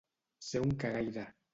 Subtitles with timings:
[0.47, 1.27] Ser un cagaire.